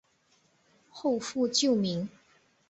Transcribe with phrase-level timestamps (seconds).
[0.89, 2.09] 后复旧名。